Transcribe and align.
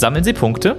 Sammeln 0.00 0.24
Sie 0.24 0.32
Punkte? 0.32 0.76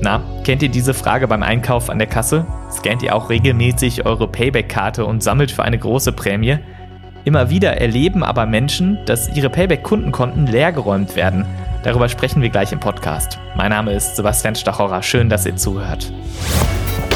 Na, 0.00 0.22
kennt 0.44 0.62
ihr 0.62 0.68
diese 0.68 0.94
Frage 0.94 1.26
beim 1.26 1.42
Einkauf 1.42 1.90
an 1.90 1.98
der 1.98 2.06
Kasse? 2.06 2.46
Scannt 2.70 3.02
ihr 3.02 3.16
auch 3.16 3.30
regelmäßig 3.30 4.06
eure 4.06 4.28
Payback-Karte 4.28 5.04
und 5.04 5.24
sammelt 5.24 5.50
für 5.50 5.64
eine 5.64 5.76
große 5.76 6.12
Prämie? 6.12 6.58
Immer 7.24 7.50
wieder 7.50 7.80
erleben 7.80 8.22
aber 8.22 8.46
Menschen, 8.46 8.96
dass 9.06 9.28
ihre 9.36 9.50
Payback-Kundenkonten 9.50 10.46
leergeräumt 10.46 11.16
werden. 11.16 11.46
Darüber 11.82 12.08
sprechen 12.08 12.40
wir 12.40 12.48
gleich 12.48 12.70
im 12.70 12.78
Podcast. 12.78 13.40
Mein 13.56 13.70
Name 13.70 13.92
ist 13.92 14.14
Sebastian 14.14 14.54
Stachorer. 14.54 15.02
Schön, 15.02 15.28
dass 15.28 15.44
ihr 15.44 15.56
zuhört. 15.56 16.12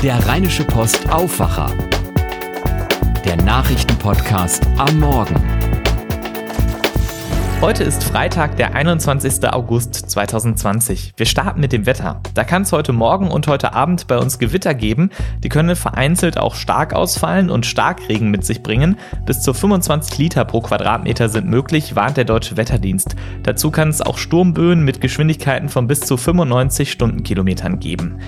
Der 0.02 0.26
Rheinische 0.26 0.64
Post 0.64 1.08
Aufwacher. 1.08 1.70
Der 3.24 3.36
Nachrichtenpodcast 3.36 4.66
am 4.76 4.98
Morgen. 4.98 5.51
Heute 7.62 7.84
ist 7.84 8.02
Freitag, 8.02 8.56
der 8.56 8.74
21. 8.74 9.48
August 9.48 9.94
2020. 9.94 11.12
Wir 11.16 11.26
starten 11.26 11.60
mit 11.60 11.70
dem 11.70 11.86
Wetter. 11.86 12.20
Da 12.34 12.42
kann 12.42 12.62
es 12.62 12.72
heute 12.72 12.92
Morgen 12.92 13.30
und 13.30 13.46
heute 13.46 13.72
Abend 13.72 14.08
bei 14.08 14.18
uns 14.18 14.40
Gewitter 14.40 14.74
geben. 14.74 15.10
Die 15.44 15.48
können 15.48 15.76
vereinzelt 15.76 16.38
auch 16.38 16.56
stark 16.56 16.92
ausfallen 16.92 17.50
und 17.50 17.64
Starkregen 17.64 18.32
mit 18.32 18.44
sich 18.44 18.64
bringen. 18.64 18.98
Bis 19.26 19.42
zu 19.42 19.54
25 19.54 20.18
Liter 20.18 20.44
pro 20.44 20.60
Quadratmeter 20.60 21.28
sind 21.28 21.46
möglich, 21.46 21.94
warnt 21.94 22.16
der 22.16 22.24
Deutsche 22.24 22.56
Wetterdienst. 22.56 23.14
Dazu 23.44 23.70
kann 23.70 23.90
es 23.90 24.02
auch 24.02 24.18
Sturmböen 24.18 24.84
mit 24.84 25.00
Geschwindigkeiten 25.00 25.68
von 25.68 25.86
bis 25.86 26.00
zu 26.00 26.16
95 26.16 26.90
Stundenkilometern 26.90 27.78
geben. 27.78 28.18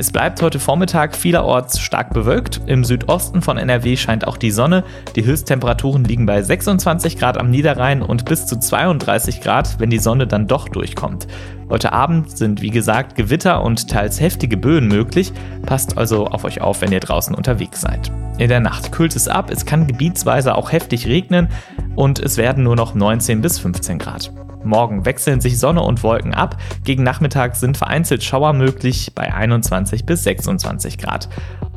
Es 0.00 0.10
bleibt 0.10 0.40
heute 0.40 0.58
Vormittag 0.58 1.14
vielerorts 1.14 1.78
stark 1.78 2.14
bewölkt. 2.14 2.62
Im 2.64 2.84
Südosten 2.84 3.42
von 3.42 3.58
NRW 3.58 3.98
scheint 3.98 4.26
auch 4.26 4.38
die 4.38 4.50
Sonne. 4.50 4.82
Die 5.14 5.26
Höchsttemperaturen 5.26 6.04
liegen 6.04 6.24
bei 6.24 6.40
26 6.40 7.18
Grad 7.18 7.36
am 7.36 7.50
Niederrhein 7.50 8.00
und 8.00 8.24
bis 8.24 8.46
zu 8.46 8.58
32 8.58 9.42
Grad, 9.42 9.78
wenn 9.78 9.90
die 9.90 9.98
Sonne 9.98 10.26
dann 10.26 10.46
doch 10.46 10.70
durchkommt. 10.70 11.26
Heute 11.68 11.92
Abend 11.92 12.34
sind 12.34 12.62
wie 12.62 12.70
gesagt 12.70 13.14
Gewitter 13.14 13.62
und 13.62 13.88
teils 13.88 14.22
heftige 14.22 14.56
Böen 14.56 14.88
möglich. 14.88 15.34
Passt 15.66 15.98
also 15.98 16.28
auf 16.28 16.44
euch 16.44 16.62
auf, 16.62 16.80
wenn 16.80 16.92
ihr 16.92 17.00
draußen 17.00 17.34
unterwegs 17.34 17.82
seid. 17.82 18.10
In 18.38 18.48
der 18.48 18.60
Nacht 18.60 18.92
kühlt 18.92 19.14
es 19.14 19.28
ab, 19.28 19.50
es 19.50 19.66
kann 19.66 19.86
gebietsweise 19.86 20.54
auch 20.54 20.72
heftig 20.72 21.08
regnen 21.08 21.48
und 21.94 22.20
es 22.20 22.38
werden 22.38 22.64
nur 22.64 22.74
noch 22.74 22.94
19 22.94 23.42
bis 23.42 23.58
15 23.58 23.98
Grad. 23.98 24.32
Morgen 24.64 25.04
wechseln 25.04 25.40
sich 25.40 25.58
Sonne 25.58 25.82
und 25.82 26.02
Wolken 26.02 26.34
ab. 26.34 26.56
Gegen 26.84 27.02
Nachmittag 27.02 27.56
sind 27.56 27.76
vereinzelt 27.76 28.22
Schauer 28.22 28.52
möglich 28.52 29.12
bei 29.14 29.32
21 29.32 30.04
bis 30.04 30.24
26 30.24 30.98
Grad. 30.98 31.28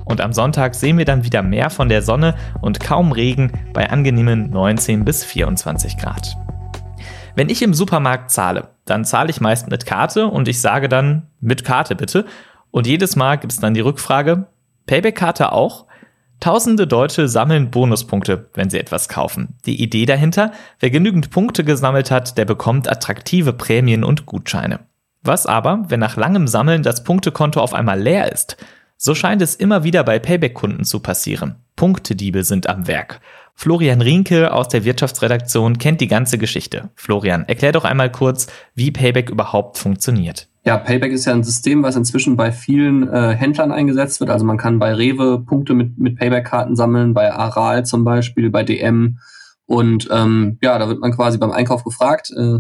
Und 0.06 0.22
am 0.22 0.34
Sonntag 0.34 0.76
sehen 0.76 0.98
wir 0.98 1.06
dann 1.06 1.24
wieder 1.24 1.42
mehr 1.42 1.70
von 1.70 1.90
der 1.90 2.02
Sonne 2.02 2.36
und 2.62 2.80
kaum 2.80 3.12
Regen 3.12 3.52
bei 3.74 3.90
angenehmen 3.90 4.50
19 4.50 5.06
bis 5.06 5.24
24 5.24 5.98
Grad. 5.98 6.36
Wenn 7.36 7.50
ich 7.50 7.62
im 7.62 7.74
Supermarkt 7.74 8.30
zahle, 8.30 8.70
dann 8.86 9.06
zahle 9.06 9.30
ich 9.30 9.42
meist 9.42 9.70
mit 9.70 9.86
Karte 9.86 10.28
und 10.28 10.48
ich 10.48 10.62
sage 10.62 10.90
dann 10.90 11.28
mit 11.40 11.64
Karte 11.64 11.96
bitte. 11.96 12.26
Und 12.70 12.86
jedes 12.86 13.16
Mal 13.16 13.38
gibt 13.38 13.54
es 13.54 13.60
dann 13.60 13.74
die 13.74 13.82
Rückfrage, 13.82 14.48
Payback-Karte 14.86 15.52
auch? 15.52 15.86
Tausende 16.40 16.88
Deutsche 16.88 17.28
sammeln 17.28 17.72
Bonuspunkte, 17.72 18.50
wenn 18.54 18.70
sie 18.70 18.80
etwas 18.80 19.08
kaufen. 19.08 19.56
Die 19.66 19.82
Idee 19.82 20.06
dahinter, 20.06 20.52
wer 20.80 20.90
genügend 20.90 21.30
Punkte 21.30 21.64
gesammelt 21.64 22.12
hat, 22.12 22.38
der 22.38 22.46
bekommt 22.46 22.90
attraktive 22.90 23.54
Prämien 23.54 24.04
und 24.04 24.26
Gutscheine. 24.26 24.82
Was 25.22 25.46
aber, 25.46 25.86
wenn 25.88 26.02
nach 26.02 26.18
langem 26.18 26.48
Sammeln 26.48 26.84
das 26.84 27.04
Punktekonto 27.04 27.62
auf 27.62 27.74
einmal 27.74 28.00
leer 28.00 28.32
ist? 28.32 28.58
So 28.98 29.16
scheint 29.16 29.42
es 29.42 29.56
immer 29.56 29.84
wieder 29.84 30.04
bei 30.04 30.20
Payback-Kunden 30.20 30.84
zu 30.84 31.00
passieren. 31.00 31.56
Punktediebe 31.76 32.44
sind 32.44 32.68
am 32.68 32.88
Werk. 32.88 33.22
Florian 33.56 34.02
Rienke 34.02 34.54
aus 34.54 34.68
der 34.68 34.84
Wirtschaftsredaktion 34.84 35.78
kennt 35.78 36.02
die 36.02 36.08
ganze 36.08 36.38
Geschichte. 36.38 36.90
Florian, 36.96 37.48
erklär 37.48 37.72
doch 37.72 37.86
einmal 37.86 38.12
kurz, 38.12 38.48
wie 38.76 38.92
Payback 38.92 39.30
überhaupt 39.30 39.78
funktioniert. 39.78 40.48
Ja, 40.66 40.78
Payback 40.78 41.12
ist 41.12 41.26
ja 41.26 41.34
ein 41.34 41.44
System, 41.44 41.84
was 41.84 41.98
inzwischen 41.98 42.38
bei 42.38 42.54
vielen 42.54 43.10
äh, 43.10 43.36
Händlern 43.36 43.74
eingesetzt 43.74 44.22
wird. 44.22 44.30
Also 44.30 44.46
man 44.46 44.58
kann 44.58 44.80
bei 44.80 44.94
Rewe 44.94 45.44
Punkte 45.46 45.74
mit, 45.74 45.98
mit 45.98 46.18
Payback-Karten 46.18 46.78
sammeln, 46.78 47.14
bei 47.14 47.34
Aral 47.34 47.86
zum 47.86 48.06
Beispiel, 48.06 48.50
bei 48.50 48.64
DM. 48.64 49.20
Und 49.66 50.08
ähm, 50.10 50.58
ja, 50.62 50.80
da 50.80 50.88
wird 50.88 51.02
man 51.02 51.12
quasi 51.12 51.38
beim 51.38 51.52
Einkauf 51.52 51.84
gefragt, 51.84 52.32
äh, 52.32 52.60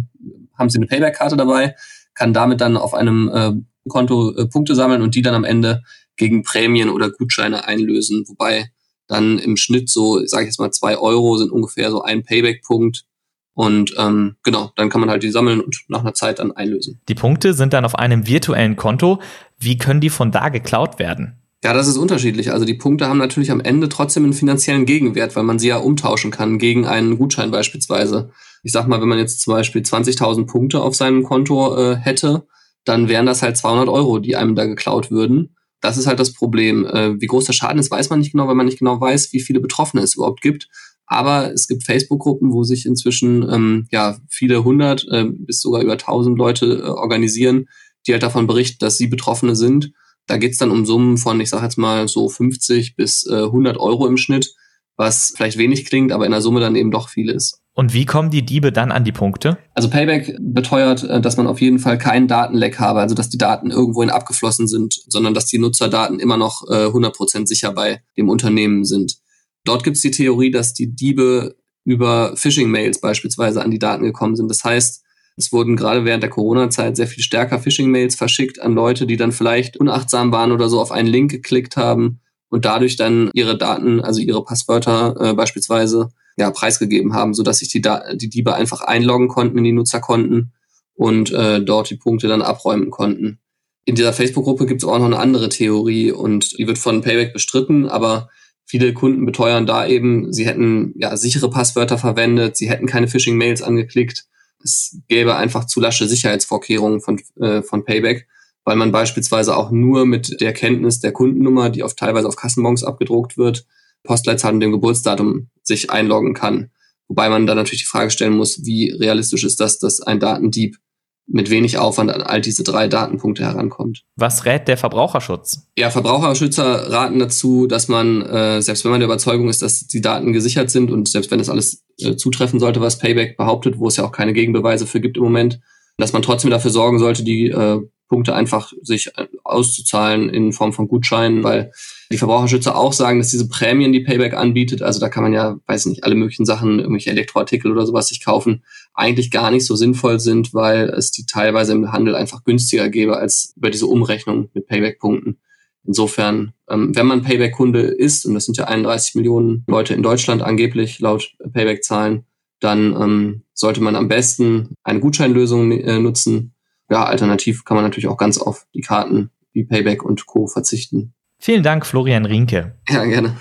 haben 0.57 0.69
Sie 0.69 0.79
eine 0.79 0.87
Payback-Karte 0.87 1.37
dabei, 1.37 1.75
kann 2.13 2.33
damit 2.33 2.59
dann 2.59 2.75
auf 2.75 2.93
einem 2.93 3.29
äh, 3.33 3.53
Konto 3.87 4.35
äh, 4.35 4.47
Punkte 4.47 4.75
sammeln 4.75 5.01
und 5.01 5.15
die 5.15 5.21
dann 5.21 5.35
am 5.35 5.45
Ende 5.45 5.81
gegen 6.17 6.43
Prämien 6.43 6.89
oder 6.89 7.09
Gutscheine 7.09 7.67
einlösen. 7.67 8.25
Wobei 8.27 8.69
dann 9.07 9.39
im 9.39 9.55
Schnitt 9.55 9.89
so, 9.89 10.25
sage 10.25 10.43
ich 10.43 10.47
jetzt 10.47 10.59
mal, 10.59 10.71
zwei 10.71 10.97
Euro 10.97 11.37
sind 11.37 11.51
ungefähr 11.51 11.89
so 11.89 12.01
ein 12.01 12.23
Payback-Punkt 12.23 13.05
und 13.53 13.93
ähm, 13.97 14.35
genau, 14.43 14.71
dann 14.75 14.89
kann 14.89 15.01
man 15.01 15.09
halt 15.09 15.23
die 15.23 15.31
sammeln 15.31 15.61
und 15.61 15.83
nach 15.87 16.01
einer 16.01 16.13
Zeit 16.13 16.39
dann 16.39 16.51
einlösen. 16.51 16.99
Die 17.07 17.15
Punkte 17.15 17.53
sind 17.53 17.73
dann 17.73 17.85
auf 17.85 17.95
einem 17.95 18.27
virtuellen 18.27 18.75
Konto. 18.75 19.19
Wie 19.59 19.77
können 19.77 20.01
die 20.01 20.09
von 20.09 20.31
da 20.31 20.49
geklaut 20.49 20.99
werden? 20.99 21.39
Ja, 21.63 21.73
das 21.73 21.87
ist 21.87 21.97
unterschiedlich. 21.97 22.51
Also 22.51 22.65
die 22.65 22.73
Punkte 22.73 23.07
haben 23.07 23.19
natürlich 23.19 23.51
am 23.51 23.61
Ende 23.61 23.87
trotzdem 23.87 24.25
einen 24.25 24.33
finanziellen 24.33 24.85
Gegenwert, 24.85 25.35
weil 25.35 25.43
man 25.43 25.59
sie 25.59 25.69
ja 25.69 25.77
umtauschen 25.77 26.29
kann 26.29 26.57
gegen 26.57 26.85
einen 26.85 27.17
Gutschein 27.17 27.51
beispielsweise. 27.51 28.31
Ich 28.63 28.73
sag 28.73 28.87
mal, 28.87 28.99
wenn 28.99 29.07
man 29.07 29.19
jetzt 29.19 29.41
zum 29.41 29.53
Beispiel 29.53 29.81
20.000 29.81 30.45
Punkte 30.45 30.81
auf 30.81 30.95
seinem 30.95 31.23
Konto 31.23 31.77
äh, 31.77 31.95
hätte, 31.95 32.47
dann 32.83 33.07
wären 33.07 33.25
das 33.25 33.41
halt 33.41 33.55
200 33.55 33.87
Euro, 33.87 34.19
die 34.19 34.35
einem 34.35 34.55
da 34.55 34.65
geklaut 34.65 35.09
würden. 35.09 35.55
Das 35.79 35.97
ist 35.97 36.07
halt 36.07 36.19
das 36.19 36.33
Problem. 36.33 36.85
Äh, 36.85 37.21
wie 37.21 37.27
groß 37.27 37.45
der 37.45 37.53
Schaden 37.53 37.79
ist, 37.79 37.91
weiß 37.91 38.09
man 38.09 38.19
nicht 38.19 38.31
genau, 38.31 38.47
weil 38.47 38.55
man 38.55 38.65
nicht 38.65 38.79
genau 38.79 38.99
weiß, 38.99 39.31
wie 39.31 39.39
viele 39.39 39.61
Betroffene 39.61 40.03
es 40.03 40.15
überhaupt 40.15 40.41
gibt. 40.41 40.67
Aber 41.05 41.51
es 41.53 41.67
gibt 41.67 41.83
Facebook-Gruppen, 41.83 42.53
wo 42.53 42.63
sich 42.63 42.85
inzwischen 42.85 43.47
ähm, 43.49 43.87
ja 43.91 44.17
viele 44.29 44.63
hundert 44.63 45.05
äh, 45.11 45.25
bis 45.25 45.61
sogar 45.61 45.81
über 45.81 45.97
tausend 45.97 46.37
Leute 46.37 46.65
äh, 46.65 46.81
organisieren, 46.83 47.65
die 48.07 48.13
halt 48.13 48.23
davon 48.23 48.47
berichten, 48.47 48.77
dass 48.79 48.97
sie 48.97 49.07
Betroffene 49.07 49.55
sind. 49.55 49.91
Da 50.27 50.37
geht's 50.37 50.57
dann 50.57 50.71
um 50.71 50.85
Summen 50.85 51.17
von, 51.17 51.39
ich 51.41 51.49
sage 51.49 51.65
jetzt 51.65 51.77
mal 51.77 52.07
so 52.07 52.29
50 52.29 52.95
bis 52.95 53.27
äh, 53.27 53.43
100 53.43 53.77
Euro 53.77 54.07
im 54.07 54.17
Schnitt, 54.17 54.53
was 54.95 55.33
vielleicht 55.35 55.57
wenig 55.57 55.85
klingt, 55.85 56.11
aber 56.11 56.25
in 56.25 56.31
der 56.31 56.41
Summe 56.41 56.61
dann 56.61 56.75
eben 56.75 56.91
doch 56.91 57.09
viel 57.09 57.29
ist. 57.29 57.59
Und 57.75 57.93
wie 57.93 58.05
kommen 58.05 58.29
die 58.29 58.45
Diebe 58.45 58.71
dann 58.71 58.91
an 58.91 59.03
die 59.03 59.11
Punkte? 59.11 59.57
Also 59.73 59.89
Payback 59.89 60.37
beteuert, 60.39 61.03
äh, 61.03 61.19
dass 61.19 61.37
man 61.37 61.47
auf 61.47 61.59
jeden 61.59 61.79
Fall 61.79 61.97
keinen 61.97 62.27
Datenleck 62.27 62.79
habe, 62.79 62.99
also 62.99 63.15
dass 63.15 63.29
die 63.29 63.37
Daten 63.37 63.71
irgendwohin 63.71 64.11
abgeflossen 64.11 64.67
sind, 64.67 65.01
sondern 65.07 65.33
dass 65.33 65.47
die 65.47 65.57
Nutzerdaten 65.57 66.19
immer 66.19 66.37
noch 66.37 66.63
äh, 66.69 66.85
100% 66.85 67.47
sicher 67.47 67.73
bei 67.73 68.01
dem 68.15 68.29
Unternehmen 68.29 68.85
sind. 68.85 69.17
Dort 69.65 69.83
gibt 69.83 69.95
es 69.95 70.01
die 70.01 70.11
Theorie, 70.11 70.51
dass 70.51 70.73
die 70.73 70.95
Diebe 70.95 71.55
über 71.85 72.35
Phishing-Mails 72.35 73.01
beispielsweise 73.01 73.61
an 73.61 73.71
die 73.71 73.79
Daten 73.79 74.03
gekommen 74.03 74.35
sind. 74.35 74.49
Das 74.49 74.63
heißt, 74.63 75.03
es 75.35 75.51
wurden 75.51 75.75
gerade 75.75 76.05
während 76.05 76.23
der 76.23 76.29
Corona-Zeit 76.29 76.95
sehr 76.95 77.07
viel 77.07 77.23
stärker 77.23 77.59
Phishing-Mails 77.59 78.15
verschickt 78.15 78.61
an 78.61 78.73
Leute, 78.73 79.07
die 79.07 79.17
dann 79.17 79.31
vielleicht 79.31 79.77
unachtsam 79.77 80.31
waren 80.31 80.51
oder 80.51 80.69
so 80.69 80.79
auf 80.79 80.91
einen 80.91 81.07
Link 81.07 81.31
geklickt 81.31 81.75
haben 81.75 82.19
und 82.49 82.65
dadurch 82.65 82.95
dann 82.95 83.31
ihre 83.33 83.57
Daten, 83.57 83.99
also 83.99 84.21
ihre 84.21 84.43
Passwörter 84.43 85.15
äh, 85.19 85.33
beispielsweise, 85.33 86.09
ja, 86.37 86.49
preisgegeben 86.51 87.13
haben, 87.13 87.33
sodass 87.33 87.59
sich 87.59 87.69
die, 87.69 87.81
da 87.81 88.13
die 88.13 88.29
Diebe 88.29 88.55
einfach 88.55 88.81
einloggen 88.81 89.27
konnten 89.27 89.57
in 89.57 89.63
die 89.63 89.71
Nutzerkonten 89.71 90.51
und 90.95 91.31
äh, 91.31 91.61
dort 91.61 91.89
die 91.89 91.95
Punkte 91.95 92.27
dann 92.27 92.41
abräumen 92.41 92.91
konnten. 92.91 93.39
In 93.85 93.95
dieser 93.95 94.13
Facebook-Gruppe 94.13 94.65
gibt 94.65 94.83
es 94.83 94.87
auch 94.87 94.97
noch 94.97 95.05
eine 95.05 95.19
andere 95.19 95.49
Theorie 95.49 96.11
und 96.11 96.57
die 96.57 96.67
wird 96.67 96.77
von 96.77 97.01
Payback 97.01 97.33
bestritten, 97.33 97.89
aber 97.89 98.29
Viele 98.73 98.91
Kunden 98.91 99.23
beteuern 99.23 99.67
da 99.67 99.85
eben, 99.85 100.33
sie 100.33 100.47
hätten 100.47 100.95
ja 100.97 101.15
sichere 101.15 101.47
Passwörter 101.47 101.99
verwendet, 101.99 102.57
sie 102.57 102.71
hätten 102.71 102.87
keine 102.87 103.07
Phishing-Mails 103.07 103.61
angeklickt. 103.61 104.25
Es 104.63 104.97
gäbe 105.07 105.35
einfach 105.35 105.65
zu 105.65 105.79
lasche 105.79 106.07
Sicherheitsvorkehrungen 106.07 106.99
von, 106.99 107.21
äh, 107.39 107.61
von 107.61 107.85
Payback, 107.85 108.27
weil 108.65 108.75
man 108.75 108.91
beispielsweise 108.91 109.55
auch 109.55 109.69
nur 109.69 110.07
mit 110.07 110.41
der 110.41 110.53
Kenntnis 110.53 110.99
der 110.99 111.11
Kundennummer, 111.11 111.69
die 111.69 111.83
auf 111.83 111.93
teilweise 111.93 112.27
auf 112.27 112.35
Kassenbons 112.35 112.83
abgedruckt 112.83 113.37
wird, 113.37 113.67
Postleitzahl 114.01 114.55
und 114.55 114.59
dem 114.59 114.71
Geburtsdatum 114.71 115.49
sich 115.61 115.91
einloggen 115.91 116.33
kann. 116.33 116.71
Wobei 117.07 117.29
man 117.29 117.45
dann 117.45 117.57
natürlich 117.57 117.81
die 117.81 117.87
Frage 117.87 118.09
stellen 118.09 118.33
muss, 118.33 118.65
wie 118.65 118.89
realistisch 118.89 119.43
ist 119.43 119.59
das, 119.59 119.77
dass 119.77 120.01
ein 120.01 120.19
Datendieb 120.19 120.77
mit 121.25 121.49
wenig 121.49 121.77
Aufwand 121.77 122.11
an 122.11 122.21
all 122.21 122.41
diese 122.41 122.63
drei 122.63 122.87
Datenpunkte 122.87 123.43
herankommt. 123.43 124.03
Was 124.15 124.45
rät 124.45 124.67
der 124.67 124.77
Verbraucherschutz? 124.77 125.67
Ja, 125.77 125.89
Verbraucherschützer 125.89 126.91
raten 126.91 127.19
dazu, 127.19 127.65
dass 127.65 127.87
man, 127.87 128.21
äh, 128.23 128.61
selbst 128.61 128.83
wenn 128.83 128.91
man 128.91 128.99
der 128.99 129.07
Überzeugung 129.07 129.49
ist, 129.49 129.61
dass 129.61 129.87
die 129.87 130.01
Daten 130.01 130.33
gesichert 130.33 130.69
sind 130.69 130.91
und 130.91 131.07
selbst 131.07 131.31
wenn 131.31 131.39
das 131.39 131.49
alles 131.49 131.83
äh, 131.99 132.15
zutreffen 132.15 132.59
sollte, 132.59 132.81
was 132.81 132.99
Payback 132.99 133.37
behauptet, 133.37 133.79
wo 133.79 133.87
es 133.87 133.97
ja 133.97 134.03
auch 134.03 134.11
keine 134.11 134.33
Gegenbeweise 134.33 134.85
für 134.85 134.99
gibt 134.99 135.17
im 135.17 135.23
Moment, 135.23 135.59
dass 135.97 136.13
man 136.13 136.21
trotzdem 136.21 136.51
dafür 136.51 136.71
sorgen 136.71 136.99
sollte, 136.99 137.23
die 137.23 137.49
äh, 137.49 137.79
Punkte 138.13 138.35
einfach 138.35 138.71
sich 138.83 139.11
auszuzahlen 139.43 140.29
in 140.29 140.53
Form 140.53 140.71
von 140.71 140.87
Gutscheinen, 140.87 141.43
weil 141.43 141.71
die 142.11 142.19
Verbraucherschützer 142.19 142.77
auch 142.77 142.93
sagen, 142.93 143.17
dass 143.17 143.31
diese 143.31 143.47
Prämien, 143.47 143.91
die 143.91 144.01
Payback 144.01 144.35
anbietet, 144.35 144.83
also 144.83 144.99
da 144.99 145.09
kann 145.09 145.23
man 145.23 145.33
ja, 145.33 145.57
weiß 145.65 145.87
nicht, 145.87 146.03
alle 146.03 146.13
möglichen 146.13 146.45
Sachen, 146.45 146.77
irgendwelche 146.77 147.09
Elektroartikel 147.09 147.71
oder 147.71 147.87
sowas 147.87 148.09
sich 148.09 148.23
kaufen, 148.23 148.63
eigentlich 148.93 149.31
gar 149.31 149.49
nicht 149.49 149.65
so 149.65 149.75
sinnvoll 149.75 150.19
sind, 150.19 150.53
weil 150.53 150.89
es 150.89 151.09
die 151.09 151.25
teilweise 151.25 151.71
im 151.71 151.91
Handel 151.91 152.13
einfach 152.13 152.43
günstiger 152.43 152.87
gäbe 152.89 153.17
als 153.17 153.55
über 153.57 153.71
diese 153.71 153.87
Umrechnung 153.87 154.51
mit 154.53 154.67
Payback-Punkten. 154.67 155.39
Insofern, 155.83 156.53
ähm, 156.69 156.95
wenn 156.95 157.07
man 157.07 157.23
Payback-Kunde 157.23 157.81
ist, 157.81 158.27
und 158.27 158.35
das 158.35 158.45
sind 158.45 158.57
ja 158.57 158.65
31 158.65 159.15
Millionen 159.15 159.63
Leute 159.67 159.95
in 159.95 160.03
Deutschland 160.03 160.43
angeblich 160.43 160.99
laut 160.99 161.33
Payback-Zahlen, 161.51 162.25
dann 162.59 162.95
ähm, 162.95 163.41
sollte 163.55 163.81
man 163.81 163.95
am 163.95 164.07
besten 164.07 164.75
eine 164.83 164.99
Gutscheinlösung 164.99 165.71
äh, 165.71 165.97
nutzen, 165.97 166.52
ja, 166.93 167.05
alternativ 167.05 167.65
kann 167.65 167.75
man 167.75 167.83
natürlich 167.83 168.07
auch 168.07 168.17
ganz 168.17 168.37
auf 168.37 168.67
die 168.75 168.81
Karten 168.81 169.31
wie 169.51 169.63
Payback 169.63 170.03
und 170.03 170.27
Co. 170.27 170.45
verzichten. 170.45 171.13
Vielen 171.39 171.63
Dank, 171.63 171.87
Florian 171.87 172.25
Rienke. 172.25 172.75
Ja, 172.87 173.03
gerne. 173.03 173.35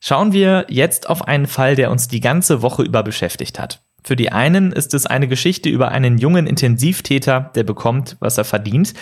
Schauen 0.00 0.32
wir 0.32 0.66
jetzt 0.68 1.08
auf 1.08 1.26
einen 1.26 1.46
Fall, 1.46 1.76
der 1.76 1.92
uns 1.92 2.08
die 2.08 2.20
ganze 2.20 2.62
Woche 2.62 2.82
über 2.82 3.04
beschäftigt 3.04 3.60
hat. 3.60 3.84
Für 4.02 4.16
die 4.16 4.32
einen 4.32 4.72
ist 4.72 4.92
es 4.92 5.06
eine 5.06 5.28
Geschichte 5.28 5.68
über 5.68 5.92
einen 5.92 6.18
jungen 6.18 6.48
Intensivtäter, 6.48 7.52
der 7.54 7.62
bekommt, 7.62 8.16
was 8.18 8.38
er 8.38 8.44
verdient. 8.44 8.94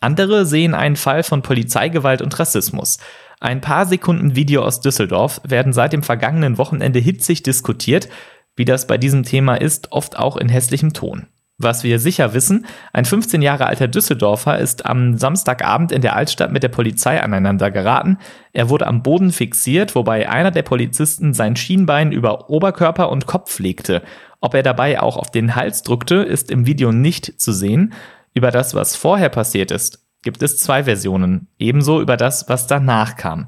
Andere 0.00 0.44
sehen 0.44 0.74
einen 0.74 0.96
Fall 0.96 1.22
von 1.22 1.42
Polizeigewalt 1.42 2.20
und 2.20 2.36
Rassismus. 2.38 2.98
Ein 3.38 3.60
paar 3.60 3.86
Sekunden 3.86 4.34
Video 4.34 4.64
aus 4.64 4.80
Düsseldorf 4.80 5.40
werden 5.44 5.72
seit 5.72 5.92
dem 5.92 6.02
vergangenen 6.02 6.58
Wochenende 6.58 6.98
hitzig 6.98 7.44
diskutiert, 7.44 8.08
wie 8.56 8.64
das 8.64 8.88
bei 8.88 8.98
diesem 8.98 9.22
Thema 9.22 9.54
ist, 9.54 9.92
oft 9.92 10.18
auch 10.18 10.36
in 10.36 10.48
hässlichem 10.48 10.92
Ton. 10.92 11.28
Was 11.62 11.84
wir 11.84 12.00
sicher 12.00 12.34
wissen, 12.34 12.66
ein 12.92 13.04
15 13.04 13.40
Jahre 13.40 13.66
alter 13.66 13.86
Düsseldorfer 13.86 14.58
ist 14.58 14.84
am 14.84 15.16
Samstagabend 15.16 15.92
in 15.92 16.02
der 16.02 16.16
Altstadt 16.16 16.50
mit 16.50 16.64
der 16.64 16.68
Polizei 16.68 17.22
aneinander 17.22 17.70
geraten. 17.70 18.18
Er 18.52 18.68
wurde 18.68 18.88
am 18.88 19.02
Boden 19.04 19.30
fixiert, 19.30 19.94
wobei 19.94 20.28
einer 20.28 20.50
der 20.50 20.62
Polizisten 20.62 21.34
sein 21.34 21.54
Schienbein 21.54 22.10
über 22.10 22.50
Oberkörper 22.50 23.10
und 23.10 23.26
Kopf 23.26 23.60
legte. 23.60 24.02
Ob 24.40 24.54
er 24.54 24.64
dabei 24.64 25.00
auch 25.00 25.16
auf 25.16 25.30
den 25.30 25.54
Hals 25.54 25.84
drückte, 25.84 26.16
ist 26.16 26.50
im 26.50 26.66
Video 26.66 26.90
nicht 26.90 27.40
zu 27.40 27.52
sehen. 27.52 27.92
Über 28.34 28.50
das, 28.50 28.74
was 28.74 28.96
vorher 28.96 29.28
passiert 29.28 29.70
ist, 29.70 30.04
gibt 30.22 30.42
es 30.42 30.58
zwei 30.58 30.84
Versionen. 30.84 31.46
Ebenso 31.58 32.00
über 32.00 32.16
das, 32.16 32.48
was 32.48 32.66
danach 32.66 33.16
kam. 33.16 33.46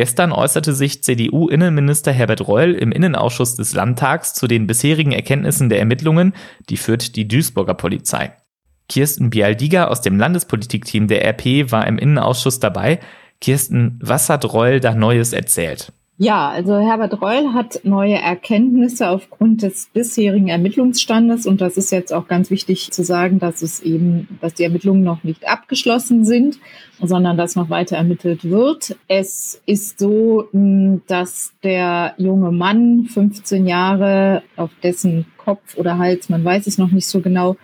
Gestern 0.00 0.32
äußerte 0.32 0.72
sich 0.72 1.02
CDU-Innenminister 1.02 2.10
Herbert 2.10 2.48
Reul 2.48 2.72
im 2.72 2.90
Innenausschuss 2.90 3.56
des 3.56 3.74
Landtags 3.74 4.32
zu 4.32 4.46
den 4.46 4.66
bisherigen 4.66 5.12
Erkenntnissen 5.12 5.68
der 5.68 5.78
Ermittlungen, 5.78 6.32
die 6.70 6.78
führt 6.78 7.16
die 7.16 7.28
Duisburger 7.28 7.74
Polizei. 7.74 8.32
Kirsten 8.88 9.28
Bialdiger 9.28 9.90
aus 9.90 10.00
dem 10.00 10.18
Landespolitikteam 10.18 11.06
der 11.06 11.22
RP 11.26 11.70
war 11.70 11.86
im 11.86 11.98
Innenausschuss 11.98 12.60
dabei. 12.60 13.00
Kirsten, 13.42 13.98
was 14.02 14.30
hat 14.30 14.50
Reul 14.50 14.80
da 14.80 14.94
Neues 14.94 15.34
erzählt? 15.34 15.92
Ja, 16.22 16.50
also 16.50 16.76
Herbert 16.76 17.22
Reul 17.22 17.54
hat 17.54 17.80
neue 17.84 18.16
Erkenntnisse 18.16 19.08
aufgrund 19.08 19.62
des 19.62 19.88
bisherigen 19.90 20.48
Ermittlungsstandes 20.48 21.46
und 21.46 21.62
das 21.62 21.78
ist 21.78 21.90
jetzt 21.92 22.12
auch 22.12 22.28
ganz 22.28 22.50
wichtig 22.50 22.90
zu 22.90 23.02
sagen, 23.02 23.38
dass 23.38 23.62
es 23.62 23.80
eben, 23.80 24.28
dass 24.42 24.52
die 24.52 24.64
Ermittlungen 24.64 25.02
noch 25.02 25.24
nicht 25.24 25.48
abgeschlossen 25.48 26.26
sind, 26.26 26.58
sondern 27.00 27.38
dass 27.38 27.56
noch 27.56 27.70
weiter 27.70 27.96
ermittelt 27.96 28.44
wird. 28.44 28.98
Es 29.08 29.62
ist 29.64 29.98
so, 29.98 30.44
hm, 30.52 31.00
dass 31.06 31.54
der 31.62 32.12
junge 32.18 32.52
Mann, 32.52 33.06
15 33.06 33.66
Jahre, 33.66 34.42
auf 34.56 34.72
dessen 34.82 35.24
Kopf 35.38 35.78
oder 35.78 35.96
Hals, 35.96 36.28
man 36.28 36.44
weiß 36.44 36.66
es 36.66 36.76
noch 36.76 36.90
nicht 36.90 37.06
so 37.06 37.22
genau, 37.22 37.56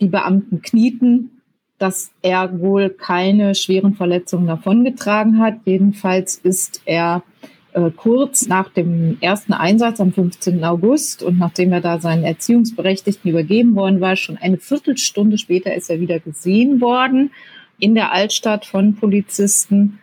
die 0.00 0.08
Beamten 0.08 0.62
knieten, 0.62 1.42
dass 1.78 2.10
er 2.22 2.58
wohl 2.58 2.90
keine 2.90 3.54
schweren 3.54 3.94
Verletzungen 3.94 4.48
davongetragen 4.48 5.38
hat. 5.38 5.60
Jedenfalls 5.64 6.38
ist 6.38 6.82
er 6.86 7.22
äh, 7.72 7.90
kurz 7.90 8.46
nach 8.46 8.68
dem 8.68 9.18
ersten 9.20 9.52
Einsatz 9.52 10.00
am 10.00 10.12
15. 10.12 10.64
August 10.64 11.22
und 11.22 11.38
nachdem 11.38 11.72
er 11.72 11.80
da 11.80 12.00
seinen 12.00 12.24
Erziehungsberechtigten 12.24 13.30
übergeben 13.30 13.76
worden 13.76 14.00
war, 14.00 14.16
schon 14.16 14.36
eine 14.36 14.58
Viertelstunde 14.58 15.38
später 15.38 15.74
ist 15.74 15.90
er 15.90 16.00
wieder 16.00 16.18
gesehen 16.18 16.80
worden 16.80 17.30
in 17.78 17.94
der 17.94 18.12
Altstadt 18.12 18.66
von 18.66 18.96
Polizisten. 18.96 19.98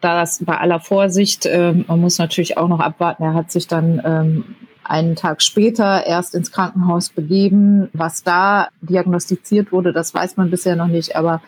Das 0.00 0.44
bei 0.44 0.58
aller 0.58 0.80
Vorsicht, 0.80 1.46
äh, 1.46 1.72
man 1.72 2.00
muss 2.00 2.18
natürlich 2.18 2.58
auch 2.58 2.68
noch 2.68 2.80
abwarten, 2.80 3.22
er 3.22 3.34
hat 3.34 3.50
sich 3.50 3.66
dann 3.66 4.02
ähm, 4.04 4.44
einen 4.84 5.16
Tag 5.16 5.40
später 5.40 6.06
erst 6.06 6.34
ins 6.34 6.52
Krankenhaus 6.52 7.08
begeben. 7.08 7.88
Was 7.92 8.22
da 8.22 8.68
diagnostiziert 8.82 9.72
wurde, 9.72 9.92
das 9.92 10.12
weiß 10.12 10.36
man 10.36 10.50
bisher 10.50 10.76
noch 10.76 10.88
nicht, 10.88 11.16
aber 11.16 11.40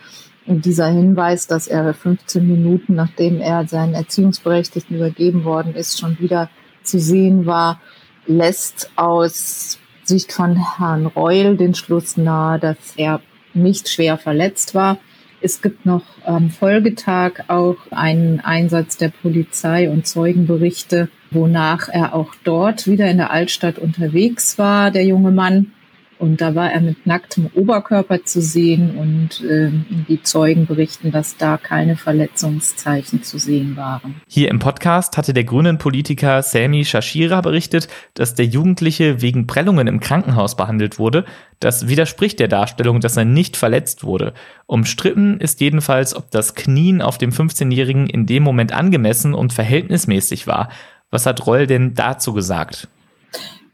dieser 0.46 0.88
Hinweis, 0.88 1.46
dass 1.46 1.66
er 1.66 1.92
15 1.92 2.46
Minuten 2.46 2.94
nachdem 2.94 3.40
er 3.40 3.66
seinen 3.66 3.94
Erziehungsberechtigten 3.94 4.96
übergeben 4.96 5.44
worden 5.44 5.74
ist, 5.74 5.98
schon 5.98 6.18
wieder 6.20 6.48
zu 6.82 6.98
sehen 6.98 7.46
war, 7.46 7.80
lässt 8.26 8.90
aus 8.96 9.78
Sicht 10.04 10.32
von 10.32 10.56
Herrn 10.78 11.06
Reul 11.06 11.56
den 11.56 11.74
Schluss 11.74 12.16
nahe, 12.16 12.58
dass 12.60 12.76
er 12.96 13.20
nicht 13.54 13.88
schwer 13.88 14.18
verletzt 14.18 14.74
war. 14.74 14.98
Es 15.40 15.60
gibt 15.60 15.84
noch 15.84 16.02
am 16.24 16.50
Folgetag 16.50 17.44
auch 17.48 17.76
einen 17.90 18.40
Einsatz 18.40 18.96
der 18.96 19.08
Polizei 19.08 19.90
und 19.90 20.06
Zeugenberichte, 20.06 21.08
wonach 21.30 21.88
er 21.88 22.14
auch 22.14 22.34
dort 22.44 22.86
wieder 22.86 23.10
in 23.10 23.18
der 23.18 23.30
Altstadt 23.30 23.78
unterwegs 23.78 24.58
war, 24.58 24.90
der 24.90 25.04
junge 25.04 25.32
Mann. 25.32 25.72
Und 26.18 26.40
da 26.40 26.54
war 26.54 26.72
er 26.72 26.80
mit 26.80 27.06
nacktem 27.06 27.50
Oberkörper 27.54 28.24
zu 28.24 28.40
sehen 28.40 28.96
und 28.96 29.44
äh, 29.44 29.70
die 30.08 30.22
Zeugen 30.22 30.66
berichten, 30.66 31.10
dass 31.10 31.36
da 31.36 31.56
keine 31.56 31.96
Verletzungszeichen 31.96 33.22
zu 33.22 33.38
sehen 33.38 33.76
waren. 33.76 34.20
Hier 34.28 34.48
im 34.48 34.58
Podcast 34.58 35.16
hatte 35.16 35.34
der 35.34 35.44
grünen 35.44 35.78
Politiker 35.78 36.42
Sami 36.42 36.84
Shashira 36.84 37.40
berichtet, 37.40 37.88
dass 38.14 38.34
der 38.34 38.46
Jugendliche 38.46 39.20
wegen 39.20 39.46
Prellungen 39.46 39.86
im 39.86 40.00
Krankenhaus 40.00 40.56
behandelt 40.56 40.98
wurde. 40.98 41.24
Das 41.60 41.88
widerspricht 41.88 42.38
der 42.38 42.48
Darstellung, 42.48 43.00
dass 43.00 43.16
er 43.16 43.24
nicht 43.24 43.56
verletzt 43.56 44.04
wurde. 44.04 44.32
Umstritten 44.66 45.40
ist 45.40 45.60
jedenfalls, 45.60 46.14
ob 46.14 46.30
das 46.30 46.54
Knien 46.54 47.02
auf 47.02 47.18
dem 47.18 47.30
15-Jährigen 47.30 48.06
in 48.08 48.26
dem 48.26 48.42
Moment 48.42 48.72
angemessen 48.72 49.34
und 49.34 49.52
verhältnismäßig 49.52 50.46
war. 50.46 50.70
Was 51.10 51.26
hat 51.26 51.46
Roll 51.46 51.66
denn 51.66 51.94
dazu 51.94 52.32
gesagt? 52.32 52.88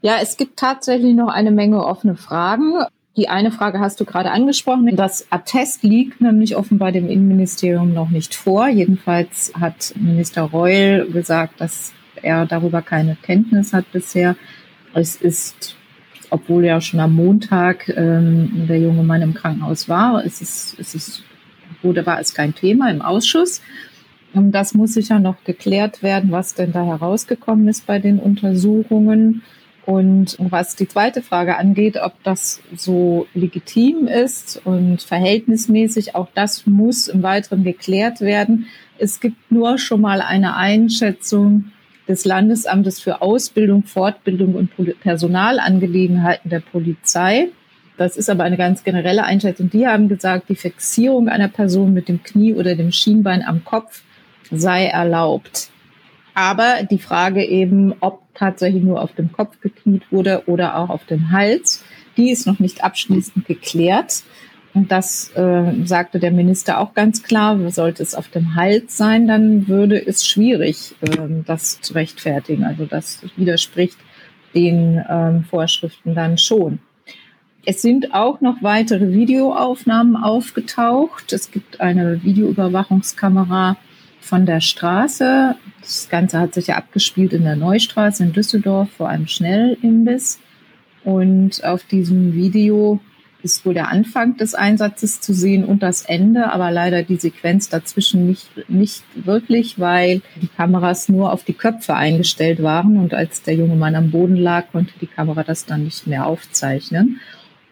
Ja, 0.03 0.17
es 0.21 0.35
gibt 0.35 0.59
tatsächlich 0.59 1.15
noch 1.15 1.29
eine 1.29 1.49
Menge 1.49 1.81
offene 1.85 2.17
Fragen. 2.17 2.73
Die 3.15 3.29
eine 3.29 3.51
Frage 3.51 3.79
hast 3.79 4.01
du 4.01 4.05
gerade 4.05 4.31
angesprochen. 4.31 4.93
Das 4.97 5.31
Attest 5.31 5.81
liegt 5.81 6.19
nämlich 6.19 6.57
offenbar 6.57 6.91
dem 6.91 7.09
Innenministerium 7.09 7.93
noch 7.93 8.09
nicht 8.09 8.35
vor. 8.35 8.67
Jedenfalls 8.67 9.53
hat 9.57 9.93
Minister 9.95 10.41
Reul 10.41 11.09
gesagt, 11.09 11.61
dass 11.61 11.93
er 12.21 12.45
darüber 12.45 12.81
keine 12.81 13.15
Kenntnis 13.15 13.71
hat 13.71 13.89
bisher. 13.93 14.35
Es 14.93 15.15
ist, 15.15 15.77
obwohl 16.29 16.65
ja 16.65 16.81
schon 16.81 16.99
am 16.99 17.15
Montag 17.15 17.87
ähm, 17.87 18.65
der 18.67 18.79
junge 18.79 19.03
Mann 19.03 19.21
im 19.21 19.33
Krankenhaus 19.33 19.87
war, 19.87 20.25
es 20.25 20.41
ist, 20.41 20.77
es 20.81 20.95
ist, 20.95 21.23
wurde, 21.81 22.05
war 22.05 22.19
es 22.19 22.33
kein 22.33 22.53
Thema 22.53 22.91
im 22.91 23.01
Ausschuss. 23.01 23.61
Und 24.33 24.51
das 24.51 24.73
muss 24.73 24.95
sicher 24.95 25.19
noch 25.19 25.45
geklärt 25.45 26.03
werden, 26.03 26.31
was 26.31 26.55
denn 26.55 26.73
da 26.73 26.83
herausgekommen 26.83 27.69
ist 27.69 27.85
bei 27.85 27.99
den 27.99 28.19
Untersuchungen. 28.19 29.43
Und 29.85 30.37
was 30.39 30.75
die 30.75 30.87
zweite 30.87 31.21
Frage 31.21 31.57
angeht, 31.57 31.97
ob 32.01 32.13
das 32.23 32.61
so 32.75 33.27
legitim 33.33 34.07
ist 34.07 34.61
und 34.63 35.01
verhältnismäßig, 35.01 36.15
auch 36.15 36.29
das 36.33 36.65
muss 36.65 37.09
im 37.09 37.21
Weiteren 37.21 37.63
geklärt 37.63 38.21
werden. 38.21 38.67
Es 38.97 39.19
gibt 39.19 39.51
nur 39.51 39.77
schon 39.77 39.99
mal 39.99 40.21
eine 40.21 40.55
Einschätzung 40.55 41.71
des 42.07 42.23
Landesamtes 42.23 43.01
für 43.01 43.21
Ausbildung, 43.21 43.83
Fortbildung 43.83 44.55
und 44.55 44.71
Personalangelegenheiten 45.01 46.49
der 46.49 46.61
Polizei. 46.61 47.49
Das 47.97 48.17
ist 48.17 48.29
aber 48.29 48.43
eine 48.43 48.57
ganz 48.57 48.83
generelle 48.83 49.25
Einschätzung. 49.25 49.69
Die 49.69 49.85
haben 49.85 50.07
gesagt, 50.07 50.49
die 50.49 50.55
Fixierung 50.55 51.27
einer 51.27 51.49
Person 51.49 51.93
mit 51.93 52.07
dem 52.07 52.23
Knie 52.23 52.53
oder 52.53 52.75
dem 52.75 52.91
Schienbein 52.91 53.43
am 53.43 53.63
Kopf 53.65 54.01
sei 54.49 54.85
erlaubt. 54.85 55.69
Aber 56.33 56.83
die 56.89 56.99
Frage 56.99 57.43
eben, 57.45 57.93
ob 57.99 58.21
tatsächlich 58.33 58.83
nur 58.83 59.01
auf 59.01 59.13
dem 59.13 59.31
Kopf 59.31 59.59
gekniet 59.61 60.11
wurde 60.11 60.43
oder 60.47 60.77
auch 60.77 60.89
auf 60.89 61.05
dem 61.05 61.31
Hals, 61.31 61.83
die 62.17 62.31
ist 62.31 62.47
noch 62.47 62.59
nicht 62.59 62.83
abschließend 62.83 63.45
geklärt. 63.45 64.23
Und 64.73 64.91
das 64.91 65.31
äh, 65.35 65.85
sagte 65.85 66.19
der 66.19 66.31
Minister 66.31 66.79
auch 66.79 66.95
ganz 66.95 67.21
klar. 67.21 67.59
Sollte 67.69 68.01
es 68.01 68.15
auf 68.15 68.29
dem 68.29 68.55
Hals 68.55 68.97
sein, 68.97 69.27
dann 69.27 69.67
würde 69.67 70.03
es 70.03 70.25
schwierig, 70.25 70.95
äh, 71.01 71.17
das 71.45 71.79
zu 71.81 71.93
rechtfertigen. 71.93 72.63
Also 72.63 72.85
das 72.85 73.23
widerspricht 73.35 73.97
den 74.55 75.03
ähm, 75.07 75.43
Vorschriften 75.43 76.15
dann 76.15 76.37
schon. 76.39 76.79
Es 77.65 77.81
sind 77.81 78.13
auch 78.13 78.41
noch 78.41 78.61
weitere 78.61 79.13
Videoaufnahmen 79.13 80.17
aufgetaucht. 80.17 81.31
Es 81.31 81.51
gibt 81.51 81.79
eine 81.79 82.23
Videoüberwachungskamera 82.23 83.77
von 84.23 84.45
der 84.45 84.61
Straße. 84.61 85.55
Das 85.81 86.09
Ganze 86.09 86.39
hat 86.39 86.53
sich 86.53 86.67
ja 86.67 86.75
abgespielt 86.75 87.33
in 87.33 87.43
der 87.43 87.55
Neustraße 87.55 88.23
in 88.23 88.33
Düsseldorf 88.33 88.89
vor 88.97 89.09
einem 89.09 89.27
Schnellimbiss. 89.27 90.39
Und 91.03 91.63
auf 91.63 91.83
diesem 91.83 92.33
Video 92.33 92.99
ist 93.43 93.65
wohl 93.65 93.73
der 93.73 93.89
Anfang 93.89 94.37
des 94.37 94.55
Einsatzes 94.55 95.19
zu 95.19 95.33
sehen 95.33 95.65
und 95.65 95.83
das 95.83 96.03
Ende, 96.03 96.51
aber 96.51 96.71
leider 96.71 97.03
die 97.03 97.17
Sequenz 97.17 97.67
dazwischen 97.67 98.25
nicht, 98.25 98.47
nicht 98.69 99.03
wirklich, 99.15 99.77
weil 99.77 100.21
die 100.41 100.47
Kameras 100.47 101.09
nur 101.09 101.33
auf 101.33 101.43
die 101.43 101.53
Köpfe 101.53 101.93
eingestellt 101.93 102.63
waren 102.63 102.97
und 102.97 103.13
als 103.13 103.43
der 103.43 103.55
junge 103.55 103.75
Mann 103.75 103.95
am 103.95 104.11
Boden 104.11 104.37
lag, 104.37 104.71
konnte 104.71 104.93
die 105.01 105.07
Kamera 105.07 105.43
das 105.43 105.65
dann 105.65 105.83
nicht 105.83 106.07
mehr 106.07 106.25
aufzeichnen. 106.25 107.19